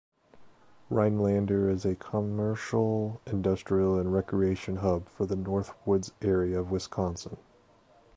[0.89, 7.37] Rhinelander is a commercial, industrial and recreation hub for the Northwoods area of Wisconsin.